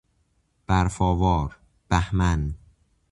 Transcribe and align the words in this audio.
برف 0.67 1.01
آوار، 1.01 1.57
بهمن 1.89 2.53